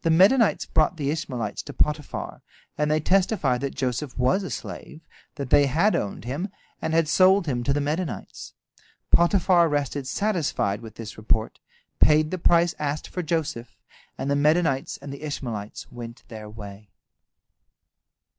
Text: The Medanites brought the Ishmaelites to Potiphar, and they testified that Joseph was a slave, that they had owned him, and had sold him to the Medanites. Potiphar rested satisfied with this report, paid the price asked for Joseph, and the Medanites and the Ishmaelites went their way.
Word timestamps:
The 0.00 0.10
Medanites 0.10 0.64
brought 0.64 0.96
the 0.96 1.10
Ishmaelites 1.10 1.60
to 1.64 1.74
Potiphar, 1.74 2.40
and 2.78 2.90
they 2.90 2.98
testified 2.98 3.60
that 3.60 3.74
Joseph 3.74 4.16
was 4.16 4.42
a 4.42 4.48
slave, 4.48 5.02
that 5.34 5.50
they 5.50 5.66
had 5.66 5.94
owned 5.94 6.24
him, 6.24 6.48
and 6.80 6.94
had 6.94 7.06
sold 7.08 7.44
him 7.46 7.62
to 7.64 7.74
the 7.74 7.80
Medanites. 7.82 8.54
Potiphar 9.10 9.68
rested 9.68 10.06
satisfied 10.06 10.80
with 10.80 10.94
this 10.94 11.18
report, 11.18 11.60
paid 11.98 12.30
the 12.30 12.38
price 12.38 12.74
asked 12.78 13.08
for 13.08 13.22
Joseph, 13.22 13.76
and 14.16 14.30
the 14.30 14.34
Medanites 14.34 14.96
and 15.02 15.12
the 15.12 15.20
Ishmaelites 15.22 15.92
went 15.92 16.24
their 16.28 16.48
way. 16.48 16.88